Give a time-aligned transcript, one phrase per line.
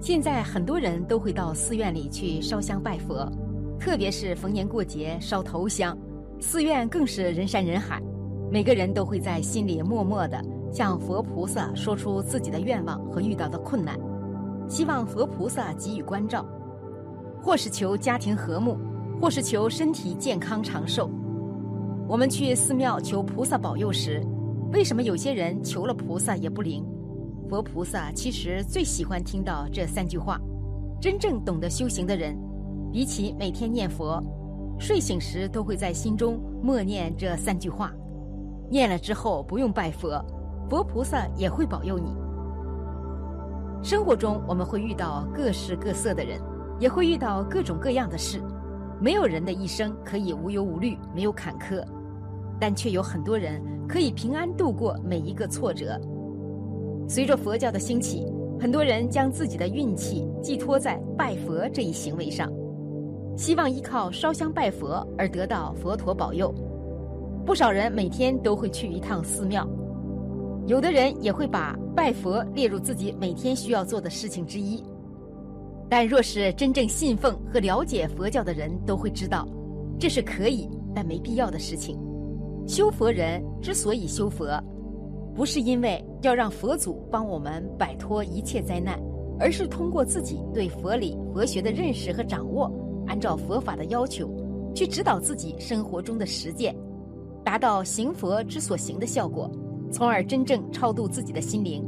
[0.00, 3.30] 现在很多人都会到寺院里去烧香拜佛，
[3.78, 5.96] 特别是逢年过节烧头香，
[6.40, 8.00] 寺院更是人山人海。
[8.50, 10.42] 每个人都会在心里默默的
[10.72, 13.94] 向佛菩萨说出自己的愿望和遇到的困难，
[14.66, 16.46] 希望佛菩萨给予关照，
[17.42, 18.78] 或是求家庭和睦，
[19.20, 21.10] 或是求身体健康长寿。
[22.08, 24.26] 我们去寺庙求菩萨保佑时，
[24.72, 26.82] 为什么有些人求了菩萨也不灵？
[27.50, 30.40] 佛菩萨其实最喜欢听到这三句话。
[31.00, 32.38] 真正懂得修行的人，
[32.92, 34.22] 比起每天念佛，
[34.78, 37.92] 睡醒时都会在心中默念这三句话。
[38.70, 40.24] 念了之后不用拜佛，
[40.68, 42.14] 佛菩萨也会保佑你。
[43.82, 46.40] 生活中我们会遇到各式各色的人，
[46.78, 48.40] 也会遇到各种各样的事。
[49.00, 51.84] 没有人的一生可以无忧无虑、没有坎坷，
[52.60, 56.00] 但却有很多人可以平安度过每一个挫折。
[57.10, 58.24] 随着佛教的兴起，
[58.60, 62.48] 很多人将自己的运气寄托在拜佛这一行为上，
[63.36, 66.54] 希望依靠烧香拜佛而得到佛陀保佑。
[67.44, 69.68] 不少人每天都会去一趟寺庙，
[70.68, 74.80] 有的人也会把拜佛列入自己每天需要做的事情之一。
[75.88, 79.48] 但若是真正信奉和了解佛教的人，都会知道，
[79.98, 81.98] 这是可以但没必要的事情。
[82.68, 84.46] 修佛人之所以修佛，
[85.40, 89.00] 不是因为要让佛祖帮我们摆脱一切灾难，
[89.38, 92.70] 而是通过自己对佛理、佛学的认识和掌握，
[93.06, 94.30] 按照佛法的要求，
[94.74, 96.76] 去指导自己生活中的实践，
[97.42, 99.50] 达到行佛之所行的效果，
[99.90, 101.82] 从而真正超度自己的心灵。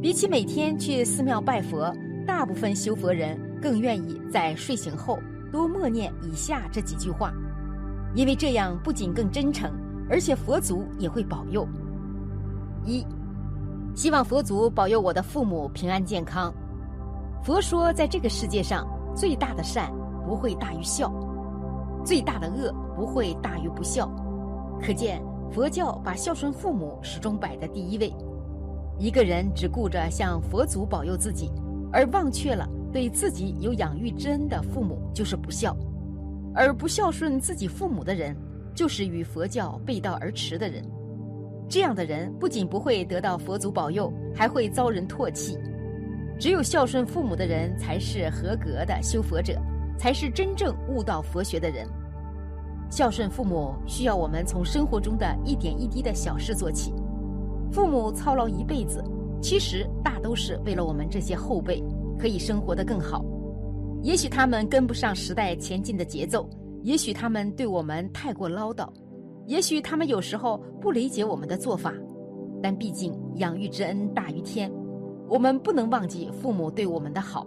[0.00, 1.94] 比起每天去寺庙拜佛，
[2.26, 5.18] 大部分修佛人更愿意在睡醒后
[5.52, 7.30] 多默念以下这几句话，
[8.14, 9.70] 因为这样不仅更真诚，
[10.08, 11.68] 而且佛祖也会保佑。
[12.84, 13.06] 一，
[13.94, 16.52] 希望佛祖保佑我的父母平安健康。
[17.42, 19.92] 佛说，在这个世界上，最大的善
[20.26, 21.12] 不会大于孝，
[22.04, 24.10] 最大的恶不会大于不孝。
[24.80, 28.14] 可见，佛教把孝顺父母始终摆在第一位。
[28.98, 31.50] 一个人只顾着向佛祖保佑自己，
[31.92, 35.74] 而忘却了对自己有养育之恩的父母，就是不孝；
[36.54, 38.36] 而不孝顺自己父母的人，
[38.74, 40.84] 就是与佛教背道而驰的人。
[41.70, 45.56] 这样的人不仅不会得到佛祖保佑，还会遭人唾弃。
[46.36, 49.56] 只有孝顺父母的人，才是合格的修佛者，
[49.96, 51.86] 才是真正悟道佛学的人。
[52.90, 56.92] 孝顺父母需要我们从生活中的一点一滴的小事做起。
[57.70, 59.00] 父母操劳一辈子，
[59.40, 61.80] 其实大都是为了我们这些后辈
[62.18, 63.24] 可以生活得更好。
[64.02, 66.50] 也许他们跟不上时代前进的节奏，
[66.82, 68.88] 也许他们对我们太过唠叨。
[69.46, 71.92] 也许他们有时候不理解我们的做法，
[72.62, 74.70] 但毕竟养育之恩大于天，
[75.28, 77.46] 我们不能忘记父母对我们的好。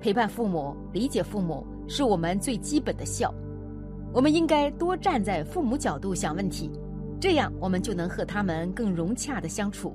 [0.00, 3.34] 陪伴父母、理解父母是我们最基本的孝。
[4.12, 6.70] 我们应该多站在父母角度想问题，
[7.20, 9.94] 这样我们就能和他们更融洽的相处。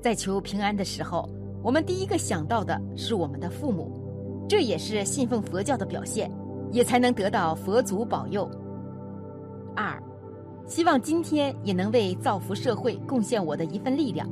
[0.00, 1.28] 在求平安的时候，
[1.62, 6.30] 我们第一个想到的是我们的父母，这也是信奉佛教的表现，
[6.70, 8.50] 也才能得到佛祖保佑。
[9.76, 10.02] 二。
[10.66, 14.28] 希望今天也能为造福社会贡献我的一份力量。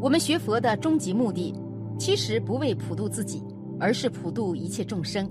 [0.00, 1.54] 我们学佛的终极目的，
[1.98, 3.42] 其实不为普度自己，
[3.78, 5.28] 而是普度一切众生。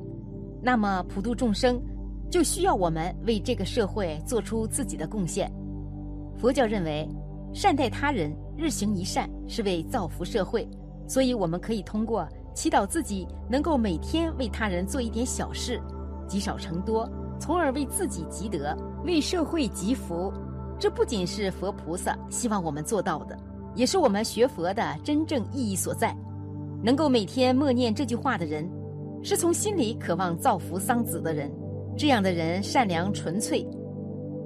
[0.62, 1.82] 那么普度众生，
[2.30, 5.52] 就需要我们为这个社会做出自己的贡献。
[6.38, 7.08] 佛教认为，
[7.54, 10.68] 善待他人，日行一善，是为造福社会。
[11.08, 15.82] 所以，我们可以通过祈祷自己能够每天为他人做一点小事，
[16.28, 17.10] 积少成多，
[17.42, 18.78] 从而为自己积德。
[19.04, 20.32] 为社会积福，
[20.78, 23.36] 这不仅是佛菩萨希望我们做到的，
[23.74, 26.16] 也是我们学佛的真正意义所在。
[26.84, 28.70] 能够每天默念这句话的人，
[29.24, 31.52] 是从心里渴望造福桑梓的人。
[31.98, 33.68] 这样的人善良纯粹，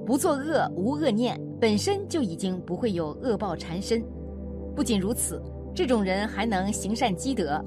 [0.06, 4.02] 不作恶，无恶念，本身就已经不会有恶报缠身。
[4.74, 5.42] 不仅如此，
[5.74, 7.62] 这种人还能行善积德。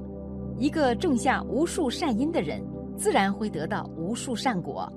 [0.58, 2.60] 一个种下无数善因的人，
[2.96, 4.92] 自然会得到无数善果。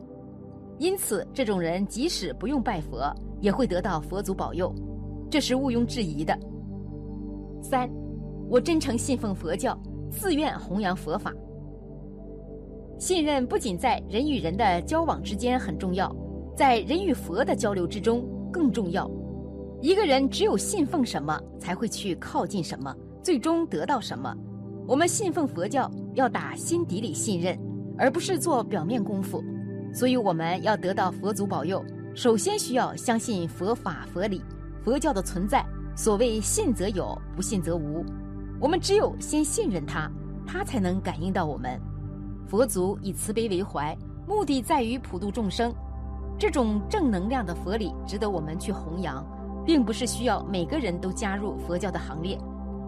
[0.80, 4.74] 因此，这种人即使不用拜佛，也会得到佛祖保佑，
[5.30, 6.38] 这是毋庸置疑的。
[7.62, 7.90] 三，
[8.50, 9.78] 我真诚信奉佛教，
[10.12, 11.34] 自愿弘扬佛法。
[12.98, 16.14] 信任不仅在人与人的交往之间很重要，
[16.56, 19.10] 在人与佛的交流之中更重要。
[19.82, 24.36] 一个人只有信奉什么，才会去靠近什么，最终得到什么。
[24.88, 27.58] 我们信奉佛教，要打心底里信任，
[27.98, 29.44] 而不是做表面功夫。
[29.94, 31.86] 所以我们要得到佛祖保佑，
[32.16, 34.42] 首先需要相信佛法佛理，
[34.84, 35.64] 佛教的存在。
[35.96, 38.04] 所谓信则有，不信则无。
[38.60, 40.10] 我们只有先信任它，
[40.48, 41.80] 他才能感应到我们。
[42.48, 43.96] 佛祖以慈悲为怀，
[44.28, 45.72] 目的在于普度众生。
[46.40, 49.24] 这种正能量的佛理值得我们去弘扬，
[49.64, 52.36] 并不是需要每个人都加入佛教的行列，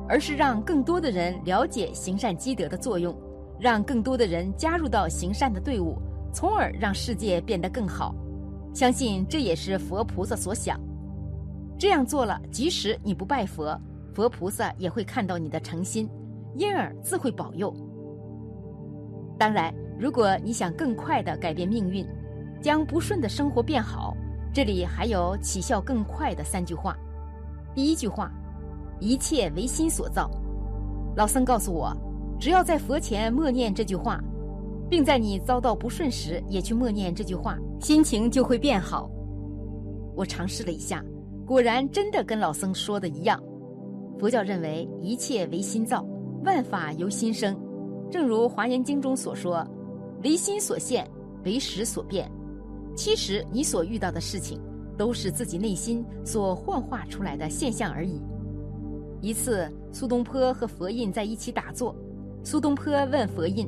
[0.09, 3.15] 而是让更多的人了解行善积德的作用，
[3.59, 5.95] 让更多的人加入到行善的队伍，
[6.35, 8.13] 从而让世界变得更好。
[8.73, 10.77] 相信这也是佛菩萨所想。
[11.79, 13.79] 这样做了，即使你不拜佛，
[14.13, 16.09] 佛菩萨也会看到你的诚心，
[16.55, 17.73] 因而自会保佑。
[19.39, 22.05] 当然，如果你想更快的改变命运，
[22.61, 24.13] 将不顺的生活变好，
[24.53, 26.97] 这里还有起效更快的三句话。
[27.73, 28.29] 第一句话，
[28.99, 30.29] 一切唯心所造。
[31.15, 31.95] 老僧告诉我，
[32.37, 34.21] 只要在佛前默念这句话，
[34.89, 39.09] 并在你遭到不顺时也去默念这句话，心情就会变好。
[40.15, 41.03] 我尝试了一下，
[41.45, 43.41] 果然真的跟老僧说的一样。
[44.17, 46.05] 佛教认为一切唯心造，
[46.43, 47.53] 万法由心生。
[48.09, 49.67] 正如《华严经》中所说
[50.23, 51.05] ：“唯心所现，
[51.43, 52.31] 唯识所变。”
[52.95, 54.61] 其实你所遇到的事情，
[54.95, 58.21] 都是自己内心所幻化出来的现象而已。
[59.19, 61.93] 一次，苏东坡和佛印在一起打坐，
[62.43, 63.67] 苏东坡问佛印：“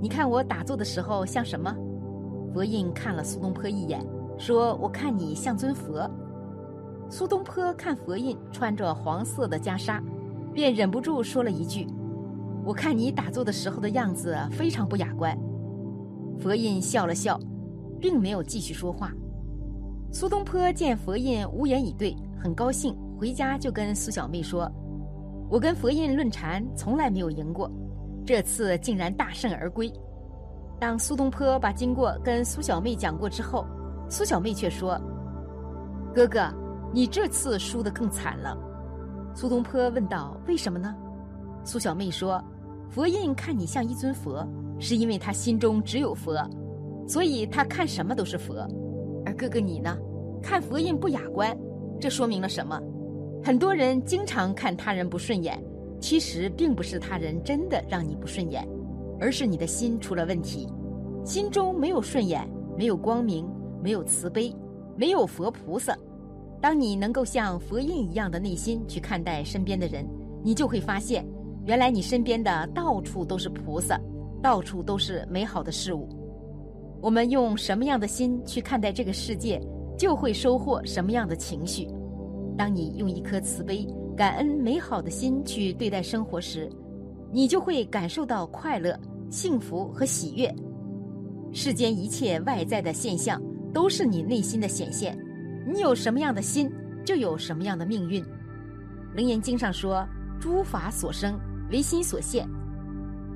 [0.00, 1.74] 你看我打坐的时候像什么？”
[2.52, 4.04] 佛印看了苏东坡一眼，
[4.38, 6.10] 说：“我看你像尊佛。”
[7.10, 10.02] 苏东坡看佛印穿着黄色的袈裟，
[10.52, 11.86] 便忍不住说了一句。
[12.64, 15.38] 我看你打坐的时候的样子非常不雅观。
[16.38, 17.38] 佛印笑了笑，
[18.00, 19.12] 并没有继续说话。
[20.12, 24.70] 苏东坡见佛印无言以对，很高兴，回家就跟苏小妹说
[25.50, 27.70] ：“我跟佛印论禅从来没有赢过，
[28.28, 29.90] 这次竟然大胜而归。”
[30.78, 33.64] 当苏东坡把经过跟苏小妹讲过之后，
[34.10, 35.00] 苏小妹却说
[36.14, 36.52] ：“哥哥，
[36.92, 38.54] 你这次输得更惨了。”
[39.34, 40.94] 苏东坡问道：“为什么呢？”
[41.64, 42.38] 苏小妹说。
[42.90, 44.48] 佛印看你像一尊佛，
[44.78, 46.34] 是因为他心中只有佛，
[47.06, 48.66] 所以他看什么都是佛。
[49.26, 49.94] 而哥哥你呢，
[50.42, 51.54] 看佛印不雅观，
[52.00, 52.80] 这说明了什么？
[53.44, 55.62] 很多人经常看他人不顺眼，
[56.00, 58.66] 其实并不是他人真的让你不顺眼，
[59.20, 60.68] 而是你的心出了问题，
[61.24, 63.48] 心中没有顺眼，没有光明，
[63.82, 64.54] 没有慈悲，
[64.96, 65.96] 没有佛菩萨。
[66.60, 70.06] 当你能够像佛印一样的内心去看待身边的人，
[70.42, 71.26] 你就会发现。
[71.64, 74.00] 原来你身边的到处都是菩萨，
[74.42, 76.08] 到处都是美好的事物。
[77.02, 79.60] 我们用什么样的心去看待这个世界，
[79.98, 81.86] 就会收获什么样的情绪。
[82.56, 83.86] 当你用一颗慈悲、
[84.18, 86.68] 感恩、美好的心去对待生活时，
[87.30, 88.98] 你就会感受到快乐、
[89.30, 90.52] 幸福和喜悦。
[91.52, 93.40] 世间一切外在的现象
[93.72, 95.16] 都是你内心的显现。
[95.72, 96.68] 你有什么样的心，
[97.06, 98.20] 就有什么样的命运。
[99.14, 100.04] 《楞严经》上说
[100.40, 101.38] ：“诸法所生。”
[101.70, 102.48] 唯心所现，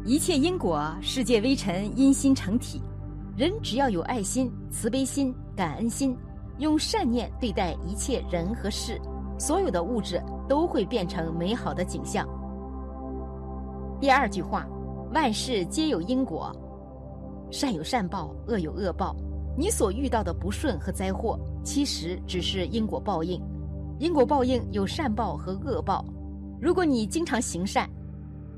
[0.05, 2.81] 一切因果，世界微尘因心成体。
[3.37, 6.17] 人只要有爱心、慈悲心、感恩心，
[6.59, 9.01] 用善念对待一切人和事，
[9.43, 12.25] 所有的物质都会变成美好的景象。
[14.01, 14.69] 第二句话，
[15.13, 16.55] 万事皆有因果，
[17.51, 19.17] 善有善报，恶有恶报。
[19.59, 23.43] 你所遇到的不顺和灾祸，其实只是因果报应。
[23.99, 26.05] 因果报应有善报和恶报。
[26.61, 27.91] 如果你经常行善，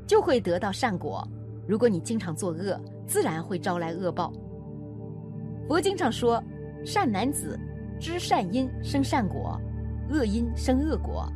[0.06, 1.26] 就会得到善果。
[1.66, 4.30] 如果你经常作恶，自然会招来恶报。
[5.66, 6.44] 佛经上说
[6.84, 7.58] ：“善男子
[7.98, 9.58] 知善因生善果，
[10.10, 11.26] 恶因生恶果。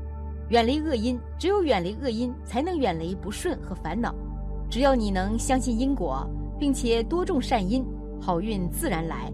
[0.50, 4.14] 远离恶因，只有远离恶因，才能远离不顺和烦恼。
[4.70, 6.26] 只要你能相信因果，
[6.58, 7.84] 并且多种善因，
[8.20, 9.32] 好运自然来。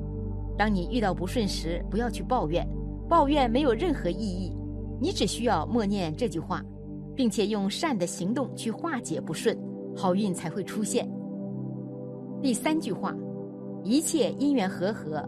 [0.56, 2.66] 当你遇到不顺时，不要去抱怨，
[3.08, 4.56] 抱怨没有任何意义。
[5.00, 6.62] 你只需要默念这句话。”
[7.16, 9.56] 并且用善的行动去化解不顺，
[9.94, 11.08] 好运才会出现。
[12.42, 13.14] 第三句话，
[13.84, 15.24] 一切因缘和合。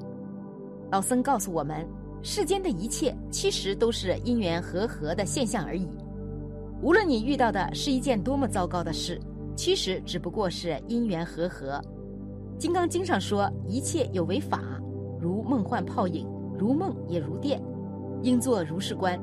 [0.90, 1.86] 老僧告诉我们，
[2.28, 5.88] 世间的一切其实都是因缘和合的现象而已。
[6.83, 9.21] 无论你遇到的是一件多么糟糕的事，
[9.54, 11.80] 其实只不过是因缘和合。
[12.59, 14.61] 《金刚经》上说，一切有为法，
[15.21, 16.26] 如梦幻泡影，
[16.59, 17.62] 如梦也如电，
[18.23, 19.16] 应作如是观。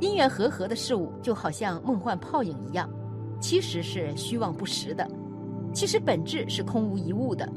[0.00, 2.90] 因缘和合的事物就好像梦幻泡影一样，
[3.40, 5.08] 其实是虚妄不实的，
[5.72, 7.48] 其实本质是空无一物的。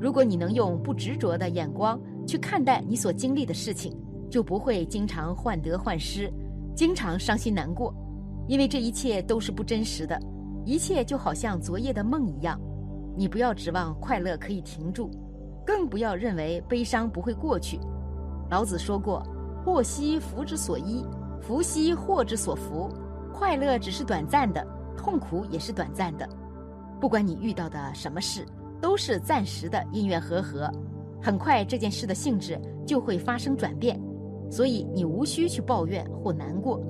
[0.00, 3.96] 如果你能用不执着的眼光去看待你所经历的事情，
[4.30, 6.32] 就不会经常患得患失，
[6.74, 7.94] 经常伤心难过，
[8.48, 10.20] 因为这一切都是不真实的，
[10.64, 12.60] 一切就好像昨夜的梦一样。
[13.16, 15.10] 你不要指望快乐可以停住，
[15.66, 17.78] 更不要认为悲伤不会过去。
[18.50, 19.22] 老子说过
[19.64, 21.04] ：“祸兮福之所依。”
[21.42, 22.88] 福兮祸之所伏，
[23.34, 24.64] 快乐只是短暂的，
[24.96, 26.28] 痛苦也是短暂的。
[27.00, 28.46] 不管你遇到的什么事，
[28.80, 30.70] 都是暂时的因缘和合，
[31.22, 33.98] 很快这件事的性质就会发生转变，
[34.50, 36.82] 所以你无需去抱怨或难过，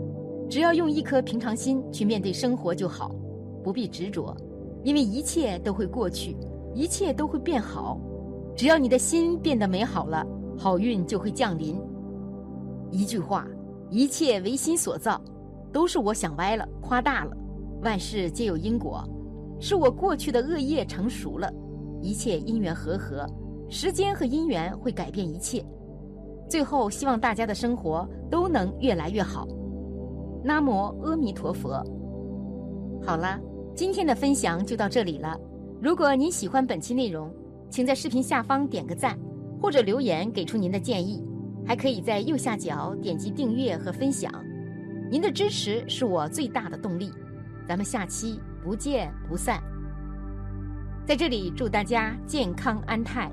[0.49, 3.15] 只要用一颗平常心去面对生活就好，
[3.63, 4.35] 不必执着，
[4.83, 6.37] 因为一切都会过去，
[6.75, 8.01] 一切都会变好，
[8.57, 11.79] 只要你的心变得美好了，好运就会降临。
[12.91, 13.47] 一句话，
[13.91, 15.21] 一切唯心所造，
[15.73, 17.37] 都是我想歪了、夸大了。
[17.83, 19.03] 万事皆有因果，
[19.61, 21.53] 是我过去的恶业成熟了，
[22.01, 23.27] 一切因缘和合，
[23.73, 25.65] 时间和因缘会改变一切。
[26.47, 29.49] 最后，希望大家的生活都能越来越好。
[30.45, 31.83] 南无阿弥陀佛。
[33.03, 33.41] 好了，
[33.75, 35.35] 今天的分享就到这里了。
[35.81, 37.35] 如果您喜欢本期内容，
[37.71, 39.19] 请在视频下方点个赞，
[39.59, 41.25] 或者留言给出您的建议。
[41.67, 44.31] 还可以在右下角点击订阅和分享，
[45.11, 47.11] 您的支持是我最大的动力。
[47.67, 49.63] 咱们下期不见不散。
[51.07, 53.33] 在这里祝大家健康安泰。